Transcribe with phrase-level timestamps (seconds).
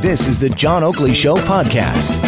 [0.00, 2.22] This is the John Oakley Show podcast.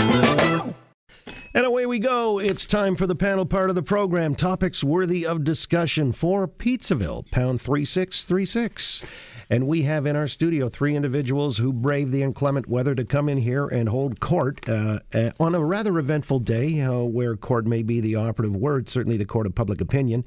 [1.54, 2.38] And away we go.
[2.38, 4.34] It's time for the panel part of the program.
[4.34, 9.04] Topics worthy of discussion for Pizzaville, pound 3636.
[9.50, 13.28] And we have in our studio three individuals who braved the inclement weather to come
[13.28, 17.66] in here and hold court uh, uh, on a rather eventful day uh, where court
[17.66, 20.24] may be the operative word, certainly the court of public opinion.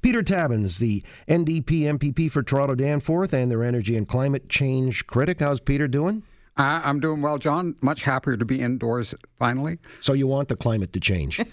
[0.00, 5.40] Peter Tabuns, the NDP MPP for Toronto Danforth and their energy and climate change critic.
[5.40, 6.22] How's Peter doing?
[6.56, 7.76] Uh, I'm doing well, John.
[7.80, 9.78] Much happier to be indoors finally.
[10.00, 11.40] So you want the climate to change?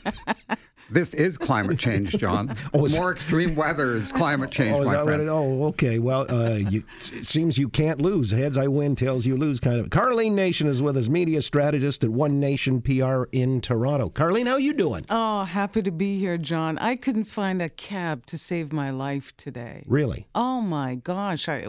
[0.92, 2.56] This is climate change, John.
[2.74, 5.22] oh, More extreme weather is climate change, oh, is my friend.
[5.22, 6.00] It, oh, okay.
[6.00, 8.32] Well, uh, you, it seems you can't lose.
[8.32, 9.88] Heads I win, tails you lose, kind of.
[9.88, 14.10] Karlen Nation is with us, media strategist at One Nation PR in Toronto.
[14.10, 15.06] Karlen, how are you doing?
[15.10, 16.80] Oh, happy to be here, John.
[16.80, 19.84] I couldn't find a cab to save my life today.
[19.86, 20.28] Really?
[20.34, 21.48] Oh my gosh!
[21.48, 21.68] I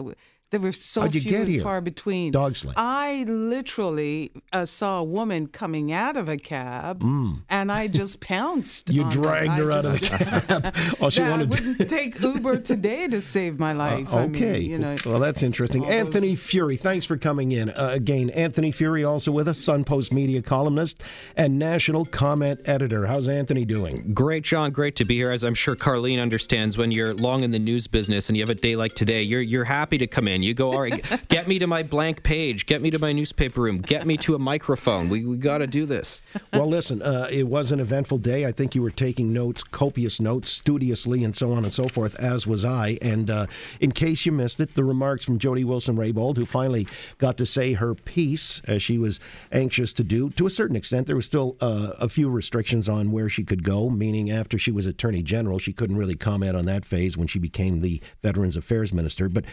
[0.51, 1.63] there were so How'd you few get and here?
[1.63, 2.31] far between.
[2.31, 2.75] Dog sled.
[2.77, 7.01] I literally uh, saw a woman coming out of a cab,
[7.49, 8.89] and I just pounced.
[8.89, 10.75] You on dragged her I out of the just- cab.
[11.01, 11.57] oh, she that I wanted to.
[11.69, 14.13] wouldn't take Uber today to save my life.
[14.13, 14.59] I mean, Okay.
[14.59, 14.97] you know.
[15.05, 15.83] well, that's interesting.
[15.83, 17.69] all those- Anthony Furey, thanks for coming in.
[17.69, 21.01] Uh, again, Anthony Furey also with us, Sun Postmedia columnist
[21.37, 23.05] and national comment editor.
[23.07, 24.13] How's Anthony doing?
[24.13, 24.71] Great, John.
[24.71, 25.31] Great to be here.
[25.31, 28.49] As I'm sure Karlen understands, when you're long in the news business and you have
[28.49, 30.40] a day like today, you're you're happy to come in.
[30.43, 33.61] You go, all right, get me to my blank page, get me to my newspaper
[33.61, 35.09] room, get me to a microphone.
[35.09, 36.21] We we got to do this.
[36.53, 38.45] well, listen, uh, it was an eventful day.
[38.45, 42.15] I think you were taking notes, copious notes, studiously, and so on and so forth,
[42.15, 42.97] as was I.
[43.01, 43.47] And uh,
[43.79, 47.45] in case you missed it, the remarks from Jody Wilson Raybould, who finally got to
[47.45, 49.19] say her piece, as she was
[49.51, 50.29] anxious to do.
[50.31, 53.63] To a certain extent, there was still uh, a few restrictions on where she could
[53.63, 57.27] go, meaning after she was Attorney General, she couldn't really comment on that phase when
[57.27, 59.29] she became the Veterans Affairs Minister.
[59.29, 59.45] But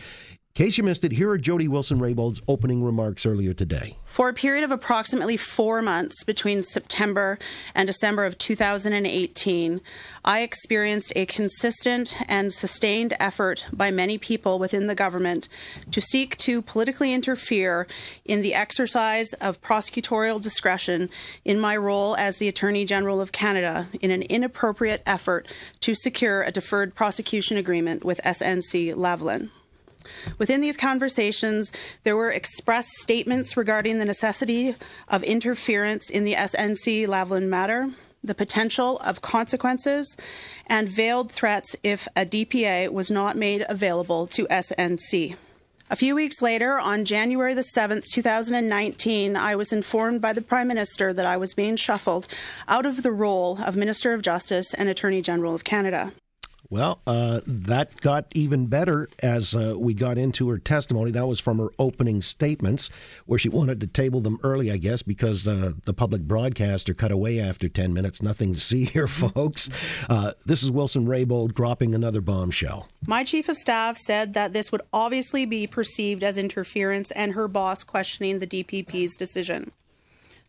[0.59, 3.97] in case you missed it, here are Jody Wilson Raybould's opening remarks earlier today.
[4.05, 7.39] For a period of approximately four months between September
[7.77, 9.81] and December of 2018,
[10.25, 15.49] I experienced a consistent and sustained effort by many people within the government
[15.93, 17.87] to seek to politically interfere
[18.25, 21.09] in the exercise of prosecutorial discretion
[21.45, 25.47] in my role as the Attorney General of Canada in an inappropriate effort
[25.83, 29.51] to secure a deferred prosecution agreement with SNC Lavalin.
[30.39, 31.73] Within these conversations,
[32.05, 34.75] there were expressed statements regarding the necessity
[35.09, 37.91] of interference in the SNC Lavalin matter,
[38.23, 40.17] the potential of consequences,
[40.67, 45.37] and veiled threats if a DPA was not made available to SNC.
[45.91, 50.69] A few weeks later, on January the 7th, 2019, I was informed by the Prime
[50.69, 52.27] Minister that I was being shuffled
[52.69, 56.13] out of the role of Minister of Justice and Attorney General of Canada.
[56.71, 61.11] Well, uh, that got even better as uh, we got into her testimony.
[61.11, 62.91] That was from her opening statements,
[63.25, 67.11] where she wanted to table them early, I guess, because uh, the public broadcaster cut
[67.11, 68.21] away after 10 minutes.
[68.21, 69.71] Nothing to see here, folks.
[70.11, 72.89] Uh, this is Wilson Raybould dropping another bombshell.
[73.07, 77.49] My chief of staff said that this would obviously be perceived as interference and her
[77.49, 79.73] boss questioning the DPP's decision.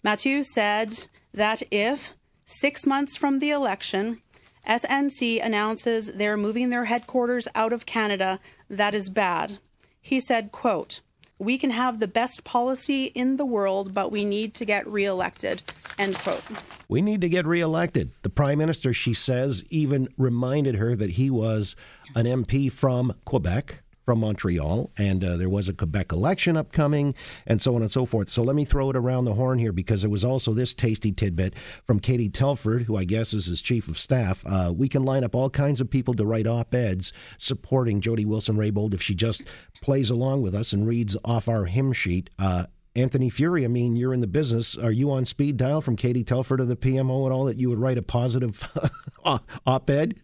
[0.04, 2.12] Mathieu said that if,
[2.46, 4.22] six months from the election,
[4.70, 9.58] SNC announces they're moving their headquarters out of Canada, that is bad.
[10.00, 11.02] He said, quote,
[11.40, 15.64] we can have the best policy in the world, but we need to get reelected,
[15.98, 16.46] end quote.
[16.88, 18.12] We need to get reelected.
[18.22, 21.76] The Prime Minister, she says, even reminded her that he was
[22.14, 27.14] an MP from Quebec, from Montreal, and uh, there was a Quebec election upcoming,
[27.46, 28.28] and so on and so forth.
[28.28, 31.12] So let me throw it around the horn here because there was also this tasty
[31.12, 31.54] tidbit
[31.86, 34.44] from Katie Telford, who I guess is his chief of staff.
[34.48, 38.26] Uh, we can line up all kinds of people to write op eds supporting Jody
[38.26, 39.44] Wilson Raybould if she just
[39.80, 42.32] plays along with us and reads off our hymn sheet.
[42.40, 42.66] Uh,
[42.96, 44.76] Anthony Furey, I mean, you're in the business.
[44.76, 47.70] Are you on speed dial from Katie Telford of the PMO and all that you
[47.70, 48.68] would write a positive
[49.68, 50.16] op ed?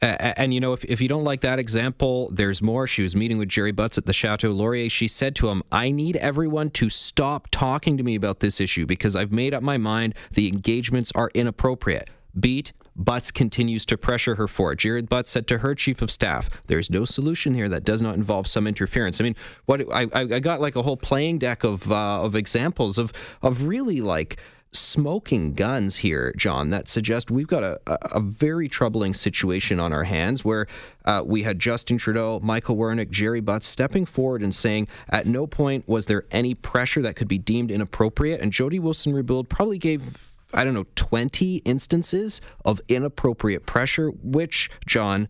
[0.00, 2.86] And you know, if, if you don't like that example, there's more.
[2.86, 4.88] She was meeting with Gerry Butts at the Chateau Laurier.
[4.88, 8.86] She said to him, I need everyone to stop talking to me about this issue
[8.86, 12.10] because I've made up my mind the engagements are inappropriate.
[12.38, 14.80] Beat, Butts continues to pressure her for it.
[14.80, 18.16] Jared Butts said to her chief of staff, "There's no solution here that does not
[18.16, 19.36] involve some interference." I mean,
[19.66, 23.12] what I, I, I got like a whole playing deck of uh, of examples of
[23.40, 24.38] of really like
[24.72, 30.04] smoking guns here, John, that suggest we've got a, a, very troubling situation on our
[30.04, 30.66] hands where
[31.04, 35.46] uh, we had Justin Trudeau, Michael Wernick, Gerry Butts stepping forward and saying at no
[35.46, 38.40] point was there any pressure that could be deemed inappropriate.
[38.40, 44.70] And Jody Wilson Raybould probably gave, I don't know, 20 instances of inappropriate pressure, which,
[44.86, 45.28] John,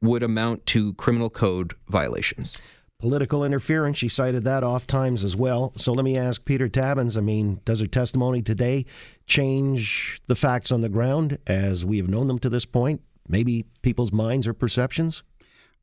[0.00, 2.56] would amount to criminal code violations.
[2.98, 3.96] Political interference.
[3.96, 5.72] She cited that oft times as well.
[5.76, 7.16] So let me ask Peter Tabuns.
[7.16, 8.86] I mean, does her testimony today
[9.26, 13.00] change the facts on the ground as we have known them to this point?
[13.28, 15.22] Maybe people's minds or perceptions?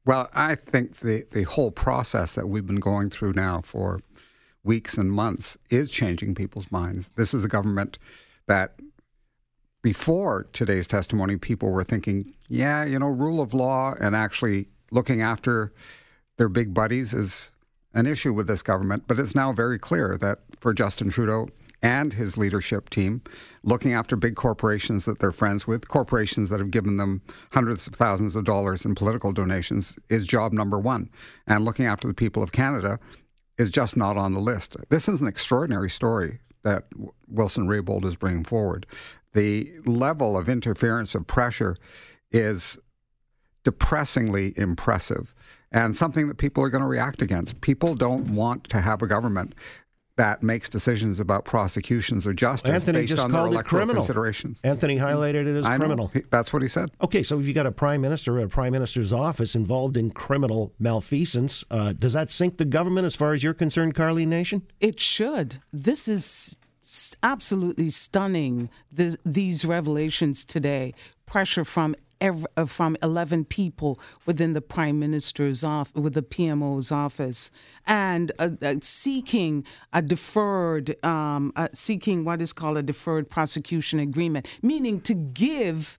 [0.06, 4.02] Well, I think the, the whole process that we've been going through now for
[4.64, 7.10] weeks and months is changing people's minds.
[7.16, 7.98] This is a government
[8.48, 8.80] that
[9.82, 15.22] before today's testimony, people were thinking, yeah, you know, rule of law and actually looking
[15.22, 15.72] after
[16.38, 17.52] their big buddies is
[17.94, 19.04] an issue with this government.
[19.08, 21.48] But it's now very clear that for Justin Trudeau
[21.82, 23.22] and his leadership team,
[23.64, 27.22] looking after big corporations that they're friends with, corporations that have given them
[27.52, 31.10] hundreds of thousands of dollars in political donations, is job number one.
[31.48, 33.00] And looking after the people of Canada
[33.58, 34.76] is just not on the list.
[34.90, 36.86] This is an extraordinary story that
[37.28, 38.88] Wilson Raybould is bringing forward
[39.36, 41.78] the level of interference of pressure
[42.32, 42.80] is
[43.64, 45.35] depressingly impressive
[45.76, 47.60] and something that people are going to react against.
[47.62, 49.54] People don't want to have a government
[50.18, 53.96] that makes decisions about prosecutions or justice Anthony based just on called their it criminal.
[54.02, 54.62] considerations.
[54.64, 56.08] Anthony highlighted it as I criminal.
[56.14, 56.90] He- That's what he said.
[57.02, 60.12] Okay, so if you got a prime minister or a prime minister's office involved in
[60.12, 64.62] criminal malfeasance, uh, does that sink the government as far as you're concerned, Carly Nation?
[64.80, 65.60] It should.
[65.74, 66.56] This is
[67.22, 68.70] absolutely stunning.
[68.94, 70.94] The, these revelations today,
[71.26, 72.00] pressure from ev-
[72.68, 77.52] from eleven people within the prime minister's office, with the PMO's office,
[77.86, 84.00] and uh, uh, seeking a deferred, um, uh, seeking what is called a deferred prosecution
[84.00, 85.98] agreement, meaning to give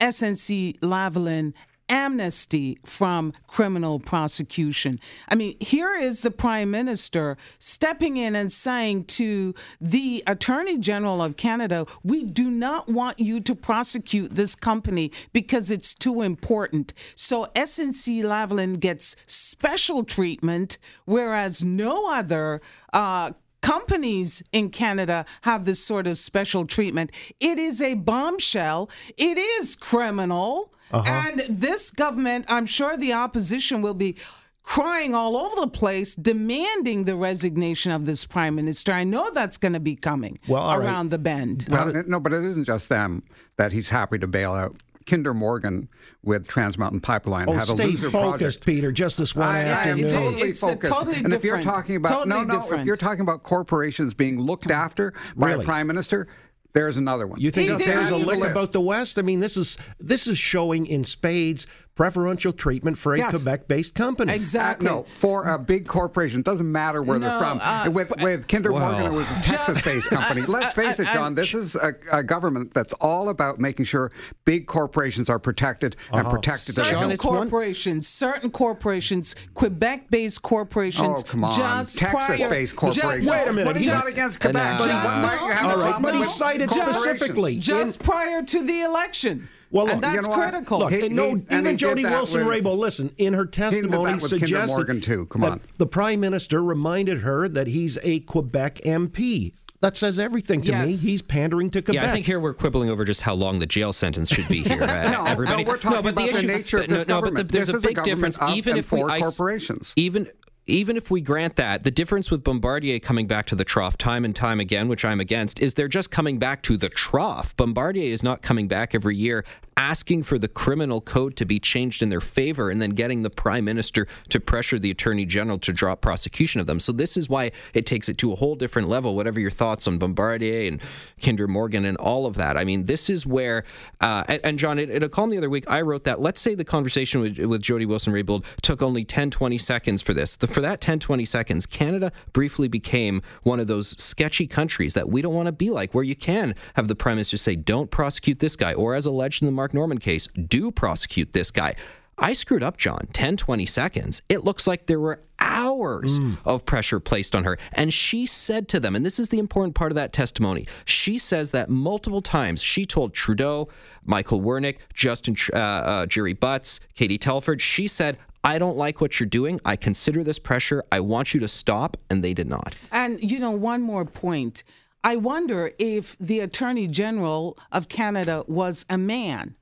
[0.00, 1.54] SNC Lavalin
[1.88, 5.00] amnesty from criminal prosecution.
[5.28, 11.22] I mean, here is the prime minister stepping in and saying to the attorney general
[11.22, 16.92] of Canada, we do not want you to prosecute this company because it's too important.
[17.14, 22.60] So SNC Lavalin gets special treatment, whereas no other
[22.92, 27.10] uh, companies in Canada have this sort of special treatment.
[27.40, 28.90] It is a bombshell.
[29.16, 30.72] It is criminal.
[30.92, 31.08] Uh-huh.
[31.08, 34.16] And this government, I'm sure the opposition will be
[34.62, 38.92] crying all over the place demanding the resignation of this prime minister.
[38.92, 40.86] I know that's going to be coming Well, all right.
[40.86, 41.66] around the bend.
[41.70, 43.22] Well, uh, no, but it isn't just them
[43.58, 44.76] that he's happy to bail out.
[45.06, 45.88] Kinder Morgan
[46.22, 48.66] with Trans Mountain Pipeline Oh, had a stay loser focused, project.
[48.66, 49.68] Peter, just this one I, I am
[50.00, 50.10] afternoon.
[50.10, 50.92] totally It's a focused.
[50.92, 52.86] totally and if you're talking about no, totally no, if different.
[52.86, 55.62] you're talking about corporations being looked after by Really?
[55.64, 56.28] a prime minister,
[56.74, 57.40] there's another one.
[57.40, 59.18] You think He that did there's a add the lick about the West?
[59.18, 63.30] I mean, this is this is showing in spades preferential treatment for a Yes.
[63.30, 64.32] Quebec-based company.
[64.34, 64.86] Exactly.
[64.88, 67.58] Uh, no, for a big corporation, it doesn't matter where No, they're from.
[67.62, 70.42] uh, with with Kinder Morgan, it was a Texas-based company.
[70.46, 71.34] Let's face it, John.
[71.34, 74.12] This is a, a government that's all about making sure
[74.44, 77.12] big corporations are protected and protected Certain hilt.
[77.12, 81.54] it's one- corporations, certain corporations, Quebec-based corporations, Oh, come on.
[81.54, 83.24] just Texas-based prior, corporations.
[83.24, 85.46] ju- Wait a minute, What he's he- not against Quebec, And, but uh, why might
[85.46, 87.56] you have All a right, problem but he cited specifically.
[87.58, 89.48] just prior to the election.
[89.70, 90.78] Well, and look, that's you know critical.
[90.80, 93.34] Look, He- and no, he- and he even did Jody Wilson with- Raybould, listen, in
[93.34, 95.26] her testimony that suggested Morgan, too.
[95.26, 99.52] Come that the prime minister reminded her that he's a Quebec MP.
[99.82, 100.94] That says everything to me.
[100.96, 102.02] He's pandering to Quebec.
[102.02, 104.62] Yeah, I think here we're quibbling over just how long the jail sentence should be
[104.62, 104.82] here.
[104.84, 105.64] uh, No, everybody.
[105.64, 107.44] no, we're talking but the about the issue, nature of no, this no, but the-
[107.44, 108.38] there's This a is a big difference.
[108.50, 109.92] even if we for I s- corporations.
[109.96, 110.28] even
[110.66, 114.24] even if we grant that, the difference with Bombardier coming back to the trough time
[114.24, 117.56] and time again, which I'm against, is they're just coming back to the trough.
[117.56, 119.44] Bombardier is not coming back every year
[119.76, 123.30] asking for the criminal code to be changed in their favor and then getting the
[123.30, 126.80] prime minister to pressure the attorney general to drop prosecution of them.
[126.80, 129.14] So this is why it takes it to a whole different level.
[129.14, 130.80] Whatever your thoughts on Bombardier and
[131.22, 132.56] Kinder Morgan and all of that.
[132.56, 133.64] I mean, this is where
[134.00, 136.20] uh, and, and John, in, a column the other week, I wrote that.
[136.20, 140.14] Let's say the conversation with, with Jody Wilson Raybould took only 10, 20 seconds for
[140.14, 140.36] this.
[140.36, 145.08] The, for that 10, 20 seconds, Canada briefly became one of those sketchy countries that
[145.08, 147.90] we don't want to be like, where you can have the prime minister say, "Don't
[147.90, 151.74] prosecute this guy," or as alleged in the Mark Norman case, "Do prosecute this guy."
[152.18, 153.08] I screwed up, John.
[153.12, 154.22] 10, 20 seconds.
[154.28, 157.58] It looks like there were hours of pressure placed on her.
[157.72, 161.18] And she said to them, and this is the important part of that testimony, she
[161.18, 163.68] says that multiple times she told Trudeau,
[164.04, 169.18] Michael Wernick, Justin, uh, uh, Gerry Butts, Katie Telford, she said, I don't like what
[169.18, 169.60] you're doing.
[169.64, 170.84] I consider this pressure.
[170.92, 171.96] I want you to stop.
[172.08, 172.76] And they did not.
[172.92, 174.62] And, you know, one more point.
[175.06, 179.54] I wonder if the Attorney General of Canada was a man,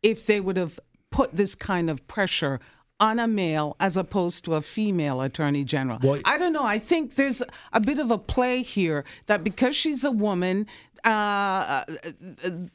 [0.00, 0.78] if they would have
[1.10, 2.60] put this kind of pressure
[3.00, 5.98] on a male as opposed to a female Attorney General.
[6.00, 6.62] Well- I don't know.
[6.62, 7.42] I think there's
[7.72, 10.68] a bit of a play here that because she's a woman,
[11.02, 11.82] uh,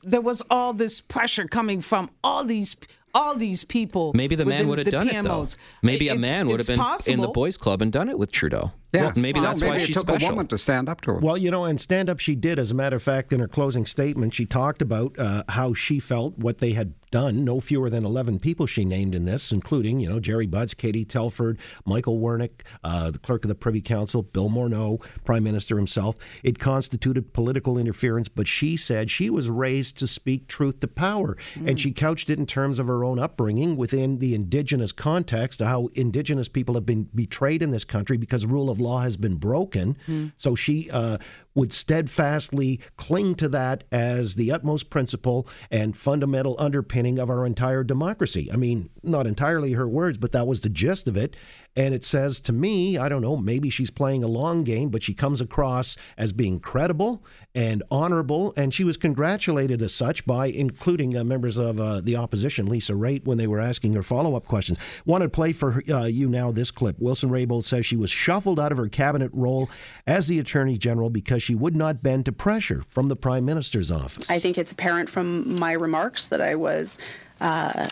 [0.03, 2.75] there was all this pressure coming from all these
[3.15, 4.12] all these people.
[4.13, 5.41] Maybe the man would have done it though.
[5.41, 5.55] PMOs.
[5.81, 8.31] Maybe a It's- man would have been in the boys' club and done it with
[8.31, 8.74] Trudeau.
[8.94, 10.27] Yeah, Well, maybe that's maybe why it she's took special.
[10.29, 11.20] a woman to stand up to her.
[11.20, 12.58] Well, you know, and stand up she did.
[12.58, 16.00] As a matter of fact, in her closing statement, she talked about uh, how she
[16.00, 17.44] felt, what they had done.
[17.46, 21.06] No fewer than 11 people she named in this, including, you know, Gerry Butts, Katie
[21.06, 26.15] Telford, Michael Wernick, uh, the clerk of the Privy Council, Bill Morneau, Prime Minister himself.
[26.44, 31.38] It constituted political interference, but she said she was raised to speak truth to power.
[31.65, 35.88] And she couched it in terms of her own upbringing within the indigenous context, how
[35.94, 39.98] indigenous people have been betrayed in this country because rule of law has been broken.
[40.38, 41.17] So she uh,
[41.55, 47.84] would steadfastly cling to that as the utmost principle and fundamental underpinning of our entire
[47.84, 48.50] democracy.
[48.51, 51.36] I mean, not entirely her words, but that was the gist of it.
[51.77, 55.03] And it says to me, I don't know, maybe she's playing a long game, but
[55.03, 58.51] she comes across as being credible and honorable.
[58.57, 62.93] And she was congratulated as such by including uh, members of uh, the opposition, Lisa
[62.93, 64.79] Raitt, when they were asking her follow up questions.
[65.05, 66.98] Want to play for uh, you now this clip.
[66.98, 69.69] Wilson Raybould says she was shuffled out of her cabinet role
[70.07, 73.91] as the Attorney General because she would not bend to pressure from the Prime Minister's
[73.91, 74.31] office.
[74.31, 76.98] I think it's apparent from my remarks that I was
[77.39, 77.88] uh,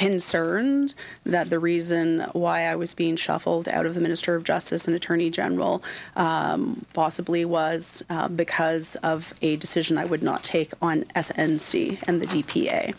[0.00, 4.86] concerned that the reason why I was being shuffled out of the Minister of Justice
[4.86, 5.82] and Attorney General
[6.16, 12.22] um, possibly was uh, because of a decision I would not take on SNC and
[12.22, 12.94] the DPA.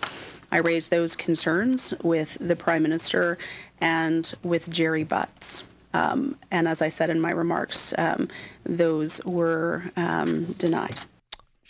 [0.51, 3.39] I raised those concerns with the Prime Minister
[3.79, 5.63] and with Gerry Butts.
[5.95, 8.27] Um, and as I said in my remarks, um,
[8.63, 10.99] those were um, denied.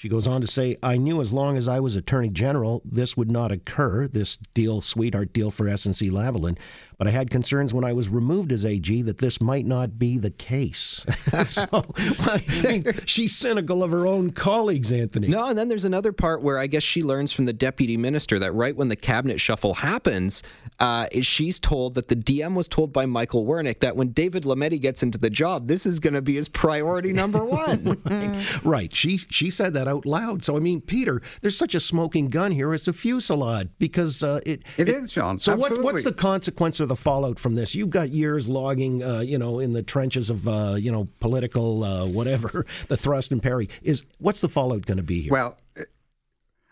[0.02, 3.16] She goes on to say, I knew as long as I was Attorney General, this
[3.16, 6.58] would not occur, this deal, sweetheart deal for SNC Lavalin.
[7.02, 10.20] But I had concerns when I was removed as AG that this might not be
[10.20, 11.04] the case.
[11.44, 11.66] so,
[11.98, 15.28] I mean, she's cynical of her own colleagues, Anthony.
[15.28, 18.38] No, and then there's another part where I guess she learns from the deputy minister
[18.38, 20.44] that right when the cabinet shuffle happens,
[20.80, 24.80] uh, she's told that the DM was told by Michael Wernick that when David Lametti
[24.80, 27.98] gets into the job, this is going to be his priority number one.
[28.64, 28.94] Right.
[28.96, 30.44] She she said that out loud.
[30.44, 32.74] So I mean, Peter, there's such a smoking gun here.
[32.74, 35.40] It's a fusillade because uh, it It is, John.
[35.40, 37.74] So what, what's the consequence or the fallout from this?
[37.74, 41.84] You've got years logging, uh, you know, in the trenches of uh, you know political
[41.84, 43.70] uh, whatever the thrust and parry.
[43.82, 45.32] Is what's the fallout going to be here?
[45.32, 45.58] Well,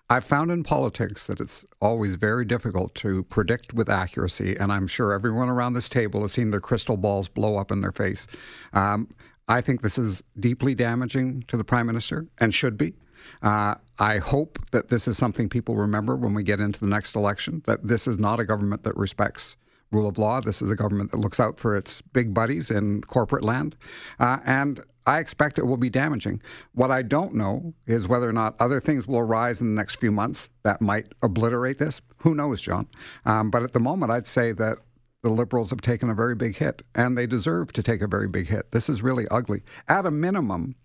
[0.10, 4.88] I've found in politics that it's always very difficult to predict with accuracy, and I'm
[4.88, 8.28] sure everyone around this table has seen their crystal balls blow up in their face.
[8.74, 9.08] Um,
[9.48, 12.94] I think this is deeply damaging to the Prime Minister and should be.
[13.42, 17.16] Uh, I hope that this is something people remember when we get into the next
[17.16, 19.58] election, that this is not a government that respects
[19.92, 20.42] rule of law.
[20.42, 23.76] This is a government that looks out for its big buddies in corporate land.
[24.20, 26.42] Uh, and I expect it will be damaging.
[26.74, 29.96] What I don't know is whether or not other things will arise in the next
[29.96, 32.02] few months that might obliterate this.
[32.18, 32.88] Who knows, John?
[33.26, 34.78] Um, but at the moment, I'd say that
[35.22, 38.28] the Liberals have taken a very big hit, and they deserve to take a very
[38.28, 38.72] big hit.
[38.72, 39.64] This is really ugly.
[39.88, 40.76] At a minimum,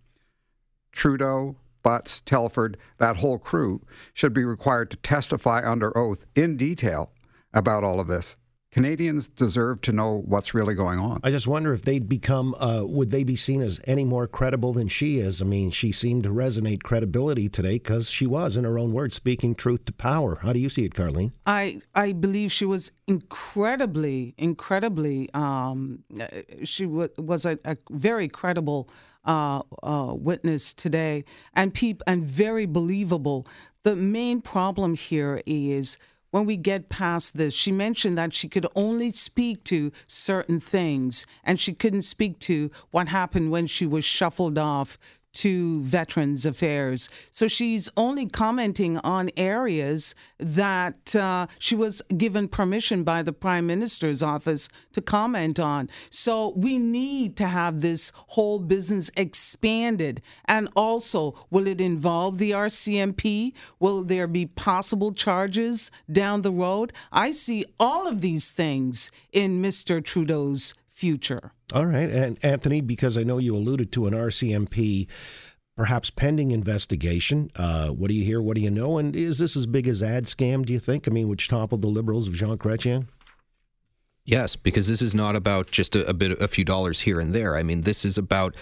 [0.90, 3.82] Trudeau, Butts, Telford, that whole crew
[4.14, 7.12] should be required to testify under oath in detail
[7.52, 8.36] about all of this.
[8.74, 11.20] Canadians deserve to know what's really going on.
[11.22, 14.72] I just wonder if they'd become, uh, would they be seen as any more credible
[14.72, 15.40] than she is?
[15.40, 19.14] I mean, she seemed to resonate credibility today because she was, in her own words,
[19.14, 20.40] speaking truth to power.
[20.42, 21.30] How do you see it, Karlen?
[21.46, 25.30] I I believe she was incredibly, incredibly.
[25.34, 26.26] Um, uh,
[26.64, 28.90] she w- was a, a very credible
[29.24, 33.46] uh, uh, witness today, and peop- and very believable.
[33.84, 35.96] The main problem here is
[36.34, 37.54] when we get past this.
[37.54, 42.72] She mentioned that she could only speak to certain things, and she couldn't speak to
[42.90, 44.98] what happened when she was shuffled off
[45.34, 47.08] to Veterans Affairs.
[47.30, 53.66] So she's only commenting on areas that uh, she was given permission by the Prime
[53.66, 55.90] Minister's office to comment on.
[56.10, 60.22] So we need to have this whole business expanded.
[60.46, 63.52] And also, will it involve the RCMP?
[63.80, 66.92] Will there be possible charges down the road?
[67.12, 70.02] I see all of these things in Mr.
[70.02, 71.52] Trudeau's future.
[71.72, 72.08] All right.
[72.08, 75.08] And Anthony, because I know you alluded to an RCMP
[75.76, 78.40] perhaps pending investigation, uh, what do you hear?
[78.40, 78.96] What do you know?
[78.98, 81.08] And is this as big as Adscam, do you think?
[81.08, 83.08] I mean, which toppled the liberals of Jean Chrétien?
[84.24, 87.34] Yes, because this is not about just a, a bit, a few dollars here and
[87.34, 87.56] there.
[87.56, 88.54] I mean, this is about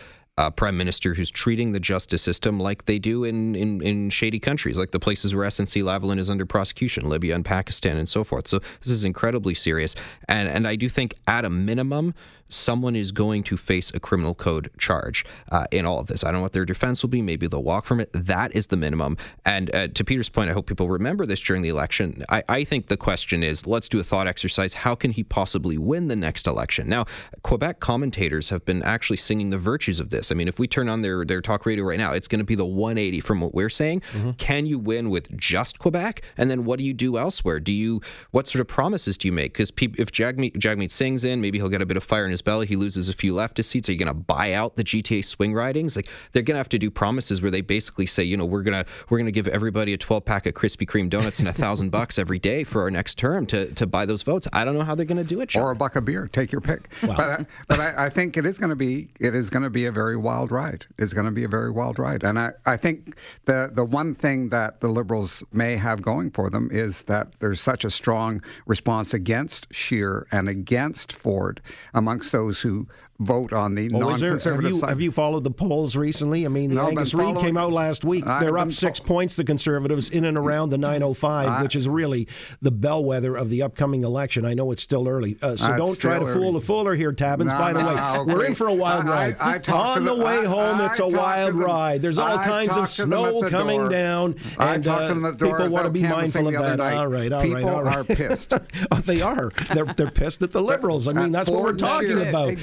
[0.47, 4.39] a prime minister who's treating the justice system like they do in, in, in shady
[4.39, 8.25] countries, like the places where SNC Lavalin is under prosecution, Libya and Pakistan and so
[8.25, 8.49] forth.
[8.49, 9.95] So this is incredibly serious.
[10.29, 12.15] And, and I do think, at a minimum,
[12.53, 16.23] someone is going to face a criminal code charge uh, in all of this.
[16.23, 17.23] I don't know what their defense will be.
[17.23, 18.11] Maybe they'll walk from it.
[18.13, 19.17] That is the minimum.
[19.45, 22.25] And uh, to Peter's point, I hope people remember this during the election.
[22.29, 24.75] I, I, think the question is let's do a thought exercise.
[24.75, 26.89] How can he possibly win the next election?
[26.89, 27.07] Now,
[27.43, 30.31] Quebec commentators have been actually singing the virtues of this.
[30.33, 32.45] I mean, if we turn on their, their talk radio right now, it's going to
[32.45, 34.01] be the 180 from what we're saying.
[34.13, 34.31] Mm-hmm.
[34.33, 36.23] Can you win with just Quebec?
[36.37, 37.61] And then what do you do elsewhere?
[37.61, 39.53] Do you, what sort of promises do you make?
[39.53, 42.31] Because pe- if Jagmeet, Jagmeet Singh's in, maybe he'll get a bit of fire in
[42.31, 42.67] his belly.
[42.67, 43.89] He loses a few leftist seats.
[43.89, 45.97] Are you going to buy out the GTA swing ridings?
[45.97, 48.63] Like they're going to have to do promises where they basically say, you know, we're
[48.63, 51.91] gonna we're gonna give everybody a 12 pack of Krispy Kreme donuts and a thousand
[51.97, 54.49] bucks every day for our next term to to buy those votes.
[54.53, 55.51] I don't know how they're going to do it.
[55.51, 55.63] John.
[55.63, 56.29] Or a buck of beer.
[56.33, 56.89] Take your pick.
[57.03, 57.17] Wow.
[57.17, 59.71] But I, but I, I think it is going to be it is going to
[59.71, 60.87] be a very wild ride.
[60.99, 62.23] It's going to be a very wild ride.
[62.23, 66.51] And I, I think the the one thing that the Liberals may have going for
[66.51, 71.61] them is that there's such a strong response against Scheer and against Ford
[71.95, 72.89] amongst those who
[73.21, 74.89] vote on the well, non-conservative have you, side.
[74.89, 76.45] Have you followed the polls recently?
[76.45, 78.27] I mean, the no, Angus Reid came out last week.
[78.27, 81.77] I They're up six fo- points, the Conservatives, in and around the 905, I, which
[81.77, 82.29] is really
[82.61, 84.45] the bellwether of the upcoming election.
[84.45, 86.35] I know it's still early, uh, so don't try to early.
[86.35, 87.47] fool the fooler here, Tabuns.
[87.47, 88.35] No, By the no, way, okay.
[88.35, 89.37] we're in for a wild ride.
[89.39, 92.03] I, on the, the, way home, it's a wild ride.
[92.03, 93.89] There's all kinds of snow coming door.
[93.89, 96.81] down, and uh, people want to be mindful of that.
[96.81, 97.99] All right, all right, people all right.
[97.99, 98.53] are pissed.
[98.91, 99.51] oh, they are.
[99.73, 101.09] They're they're pissed at the Liberals.
[101.09, 102.59] I mean, that's what we're talking about.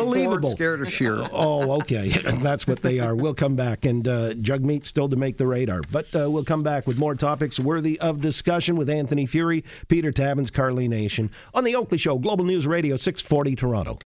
[0.00, 0.50] Unbelievable.
[0.52, 1.10] Scared of Scheer.
[1.32, 2.08] Oh, okay.
[2.42, 3.14] That's what they are.
[3.14, 3.84] We'll come back.
[3.84, 5.80] And uh, Jagmeet still to make the radar.
[5.90, 10.12] But uh, we'll come back with more topics worthy of discussion with Anthony Furey, Peter
[10.12, 13.98] Tabuns, Karlen Nation on The Oakley Show, Global News Radio, 640 Toronto.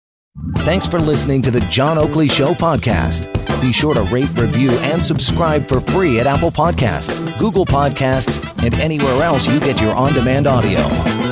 [0.58, 3.32] Thanks for listening to the John Oakley Show podcast.
[3.62, 8.74] Be sure to rate, review, and subscribe for free at Apple Podcasts, Google Podcasts, and
[8.76, 11.23] anywhere else you get your on demand audio.